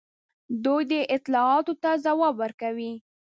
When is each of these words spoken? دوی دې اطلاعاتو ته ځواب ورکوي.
دوی 0.63 0.83
دې 0.91 1.01
اطلاعاتو 1.15 1.73
ته 1.81 1.89
ځواب 2.05 2.33
ورکوي. 2.43 2.93